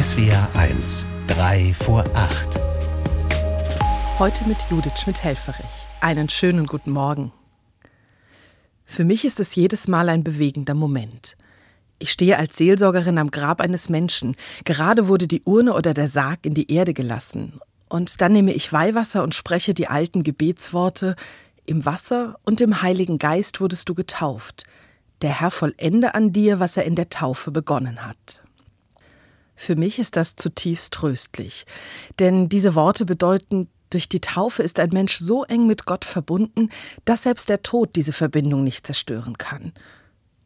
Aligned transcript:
SWR 0.00 0.48
1, 0.54 1.06
3 1.26 1.74
vor 1.74 2.04
8. 2.14 2.60
Heute 4.20 4.46
mit 4.46 4.64
Judith 4.70 5.00
Schmidt-Helferich. 5.00 5.88
Einen 6.00 6.28
schönen 6.28 6.66
guten 6.66 6.92
Morgen. 6.92 7.32
Für 8.84 9.04
mich 9.04 9.24
ist 9.24 9.40
es 9.40 9.56
jedes 9.56 9.88
Mal 9.88 10.08
ein 10.08 10.22
bewegender 10.22 10.74
Moment. 10.74 11.36
Ich 11.98 12.12
stehe 12.12 12.38
als 12.38 12.56
Seelsorgerin 12.56 13.18
am 13.18 13.32
Grab 13.32 13.60
eines 13.60 13.88
Menschen. 13.88 14.36
Gerade 14.64 15.08
wurde 15.08 15.26
die 15.26 15.42
Urne 15.42 15.74
oder 15.74 15.94
der 15.94 16.06
Sarg 16.06 16.46
in 16.46 16.54
die 16.54 16.72
Erde 16.72 16.94
gelassen. 16.94 17.58
Und 17.88 18.20
dann 18.20 18.32
nehme 18.32 18.52
ich 18.52 18.72
Weihwasser 18.72 19.24
und 19.24 19.34
spreche 19.34 19.74
die 19.74 19.88
alten 19.88 20.22
Gebetsworte 20.22 21.16
Im 21.66 21.84
Wasser 21.84 22.38
und 22.44 22.60
im 22.60 22.82
Heiligen 22.82 23.18
Geist 23.18 23.60
wurdest 23.60 23.88
du 23.88 23.94
getauft. 23.96 24.62
Der 25.22 25.40
Herr 25.40 25.50
vollende 25.50 26.14
an 26.14 26.32
dir, 26.32 26.60
was 26.60 26.76
er 26.76 26.84
in 26.84 26.94
der 26.94 27.10
Taufe 27.10 27.50
begonnen 27.50 28.06
hat. 28.06 28.44
Für 29.60 29.74
mich 29.74 29.98
ist 29.98 30.14
das 30.14 30.36
zutiefst 30.36 30.94
tröstlich, 30.94 31.64
denn 32.20 32.48
diese 32.48 32.76
Worte 32.76 33.04
bedeuten, 33.04 33.68
durch 33.90 34.08
die 34.08 34.20
Taufe 34.20 34.62
ist 34.62 34.78
ein 34.78 34.90
Mensch 34.92 35.18
so 35.18 35.42
eng 35.44 35.66
mit 35.66 35.84
Gott 35.84 36.04
verbunden, 36.04 36.70
dass 37.04 37.24
selbst 37.24 37.48
der 37.48 37.62
Tod 37.64 37.96
diese 37.96 38.12
Verbindung 38.12 38.62
nicht 38.62 38.86
zerstören 38.86 39.36
kann. 39.36 39.72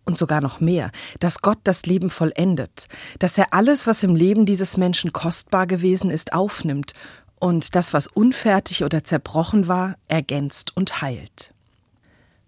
Und 0.06 0.16
sogar 0.16 0.40
noch 0.40 0.60
mehr, 0.60 0.90
dass 1.20 1.42
Gott 1.42 1.59
das 1.64 1.84
Leben 1.84 2.09
vollendet, 2.09 2.87
dass 3.18 3.37
er 3.37 3.52
alles, 3.52 3.87
was 3.87 4.02
im 4.02 4.16
Leben 4.16 4.46
dieses 4.46 4.78
Menschen 4.78 5.12
kostbar 5.12 5.66
gewesen 5.66 6.09
ist, 6.09 6.32
aufnimmt 6.32 6.92
und 7.38 7.74
das, 7.74 7.92
was 7.92 8.06
unfertig 8.06 8.82
oder 8.82 9.04
zerbrochen 9.04 9.68
war, 9.68 9.96
ergänzt 10.09 10.74
und 10.74 11.02
heilt. 11.02 11.52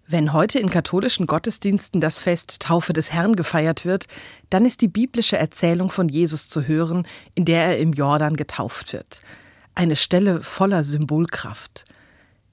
Wenn 0.07 0.33
heute 0.33 0.59
in 0.59 0.69
katholischen 0.69 1.25
Gottesdiensten 1.25 1.99
das 1.99 2.19
Fest 2.19 2.59
Taufe 2.59 2.93
des 2.93 3.11
Herrn 3.11 3.35
gefeiert 3.35 3.85
wird, 3.85 4.05
dann 4.51 4.63
ist 4.63 4.81
die 4.81 4.87
biblische 4.87 5.37
Erzählung 5.37 5.89
von 5.89 6.09
Jesus 6.09 6.47
zu 6.47 6.67
hören, 6.67 7.07
in 7.33 7.43
der 7.43 7.65
er 7.65 7.79
im 7.79 7.91
Jordan 7.91 8.35
getauft 8.35 8.93
wird. 8.93 9.23
Eine 9.73 9.95
Stelle 9.95 10.43
voller 10.43 10.83
Symbolkraft. 10.83 11.85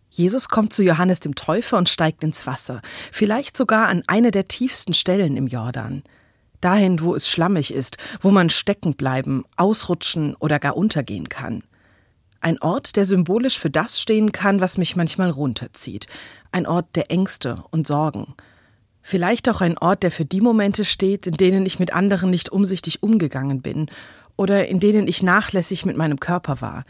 Jesus 0.08 0.48
kommt 0.48 0.72
zu 0.72 0.82
Johannes 0.82 1.20
dem 1.20 1.34
Täufer 1.34 1.76
und 1.76 1.90
steigt 1.90 2.24
ins 2.24 2.46
Wasser, 2.46 2.80
vielleicht 3.12 3.58
sogar 3.58 3.88
an 3.88 4.02
eine 4.06 4.30
der 4.30 4.46
tiefsten 4.46 4.94
Stellen 4.94 5.36
im 5.36 5.46
Jordan. 5.46 6.02
Dahin, 6.62 7.02
wo 7.02 7.14
es 7.14 7.28
schlammig 7.28 7.72
ist, 7.72 7.98
wo 8.22 8.30
man 8.30 8.48
stecken 8.48 8.94
bleiben, 8.94 9.44
ausrutschen 9.58 10.34
oder 10.36 10.58
gar 10.58 10.76
untergehen 10.76 11.28
kann. 11.28 11.64
Ein 12.42 12.60
Ort, 12.60 12.96
der 12.96 13.06
symbolisch 13.06 13.56
für 13.56 13.70
das 13.70 14.00
stehen 14.00 14.32
kann, 14.32 14.60
was 14.60 14.76
mich 14.76 14.96
manchmal 14.96 15.30
runterzieht. 15.30 16.08
Ein 16.50 16.66
Ort 16.66 16.88
der 16.96 17.08
Ängste 17.08 17.62
und 17.70 17.86
Sorgen. 17.86 18.34
Vielleicht 19.00 19.48
auch 19.48 19.60
ein 19.60 19.78
Ort, 19.78 20.02
der 20.02 20.10
für 20.10 20.24
die 20.24 20.40
Momente 20.40 20.84
steht, 20.84 21.28
in 21.28 21.34
denen 21.34 21.64
ich 21.66 21.78
mit 21.78 21.94
anderen 21.94 22.30
nicht 22.30 22.50
umsichtig 22.50 23.00
umgegangen 23.00 23.62
bin 23.62 23.86
oder 24.36 24.66
in 24.66 24.80
denen 24.80 25.06
ich 25.06 25.22
nachlässig 25.22 25.86
mit 25.86 25.96
meinem 25.96 26.18
Körper 26.18 26.60
war. 26.60 26.84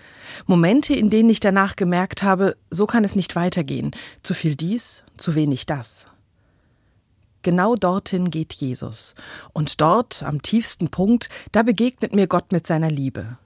Momente, 0.47 0.95
in 0.95 1.11
denen 1.11 1.28
ich 1.28 1.41
danach 1.41 1.77
gemerkt 1.77 2.23
habe, 2.23 2.56
so 2.70 2.86
kann 2.86 3.05
es 3.05 3.14
nicht 3.14 3.36
weitergehen. 3.36 3.91
Zu 4.23 4.33
viel 4.33 4.56
dies, 4.56 5.05
zu 5.19 5.34
wenig 5.34 5.67
das. 5.67 6.06
Genau 7.42 7.75
dorthin 7.75 8.30
geht 8.30 8.55
Jesus. 8.55 9.14
Und 9.53 9.83
dort, 9.83 10.23
am 10.23 10.41
tiefsten 10.41 10.89
Punkt, 10.89 11.28
da 11.50 11.62
begegnet 11.62 12.14
mir 12.14 12.27
Gott 12.27 12.53
mit 12.53 12.67
seiner 12.67 12.91
Liebe. 12.91 13.36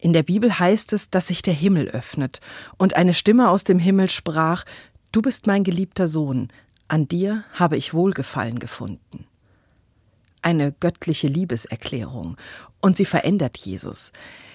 In 0.00 0.14
der 0.14 0.22
Bibel 0.22 0.58
heißt 0.58 0.94
es, 0.94 1.10
dass 1.10 1.28
sich 1.28 1.42
der 1.42 1.54
Himmel 1.54 1.88
öffnet 1.88 2.40
und 2.78 2.96
eine 2.96 3.12
Stimme 3.12 3.50
aus 3.50 3.64
dem 3.64 3.78
Himmel 3.78 4.08
sprach, 4.08 4.64
Du 5.12 5.22
bist 5.22 5.46
mein 5.46 5.64
geliebter 5.64 6.08
Sohn, 6.08 6.48
an 6.88 7.06
dir 7.06 7.44
habe 7.52 7.76
ich 7.76 7.92
Wohlgefallen 7.92 8.58
gefunden. 8.58 9.26
Eine 10.42 10.72
göttliche 10.72 11.28
Liebeserklärung, 11.28 12.36
und 12.80 12.96
sie 12.96 13.04
verändert 13.04 13.58
Jesus. 13.58 14.10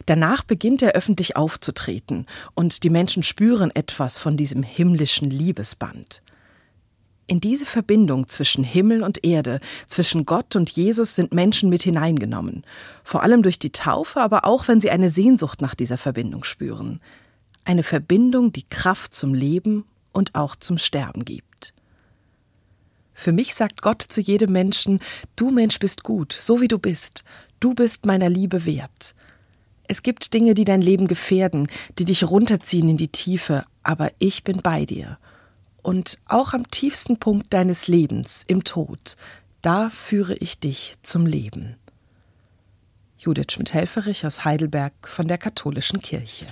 Danach 0.08 0.44
beginnt 0.44 0.82
er 0.82 0.94
öffentlich 0.94 1.36
aufzutreten, 1.36 2.26
und 2.56 2.84
die 2.84 2.90
Menschen 2.90 3.22
spüren 3.22 3.70
etwas 3.76 4.18
von 4.18 4.36
diesem 4.36 4.64
himmlischen 4.64 5.30
Liebesband. 5.30 6.22
In 7.28 7.42
diese 7.42 7.66
Verbindung 7.66 8.28
zwischen 8.28 8.64
Himmel 8.64 9.02
und 9.02 9.26
Erde, 9.26 9.60
zwischen 9.88 10.26
Gott 10.26 10.56
und 10.56 10.70
Jesus 10.70 11.16
sind 11.16 11.34
Menschen 11.34 11.70
mit 11.70 11.82
hineingenommen. 11.82 12.64
Vor 13.04 13.24
allem 13.24 13.42
durch 13.42 13.58
die 13.58 13.72
Taufe, 13.72 14.22
aber 14.22 14.46
auch 14.46 14.68
wenn 14.68 14.80
sie 14.80 14.92
eine 14.92 15.10
Sehnsucht 15.10 15.60
nach 15.60 15.74
dieser 15.74 15.98
Verbindung 15.98 16.44
spüren. 16.44 17.00
Eine 17.64 17.82
Verbindung, 17.82 18.54
die 18.54 18.68
Kraft 18.70 19.16
zum 19.16 19.34
Leben 19.34 19.86
und 20.12 20.36
auch 20.36 20.56
zum 20.56 20.78
Sterben 20.78 21.26
gibt. 21.26 21.74
Für 23.16 23.32
mich 23.32 23.56
sagt 23.56 23.82
Gott 23.82 24.04
zu 24.04 24.22
jedem 24.22 24.52
Menschen, 24.52 25.00
du 25.36 25.50
Mensch 25.50 25.80
bist 25.80 26.04
gut, 26.04 26.32
so 26.32 26.62
wie 26.62 26.68
du 26.68 26.78
bist. 26.78 27.24
Du 27.60 27.74
bist 27.74 28.06
meiner 28.06 28.30
Liebe 28.30 28.66
wert. 28.66 29.16
Es 29.88 30.04
gibt 30.04 30.34
Dinge, 30.34 30.54
die 30.54 30.66
dein 30.66 30.82
Leben 30.82 31.08
gefährden, 31.08 31.68
die 31.98 32.06
dich 32.06 32.24
runterziehen 32.24 32.90
in 32.90 32.98
die 32.98 33.08
Tiefe, 33.08 33.66
aber 33.82 34.12
ich 34.20 34.44
bin 34.44 34.58
bei 34.58 34.86
dir 34.86 35.18
und 35.86 36.18
auch 36.28 36.54
am 36.54 36.68
tiefsten 36.72 37.18
Punkt 37.18 37.54
deines 37.54 37.88
Lebens, 37.88 38.44
im 38.48 38.64
Tod, 38.64 39.16
da 39.62 39.92
führe 39.92 40.34
ich 40.34 40.60
dich 40.60 40.96
zum 41.04 41.28
Leben. 41.28 41.76
Judith 43.20 43.52
Schmidt-Helferich 43.52 44.26
aus 44.26 44.46
Heidelberg 44.46 44.94
von 45.08 45.28
der 45.28 45.38
Katholischen 45.38 46.02
Kirche. 46.02 46.48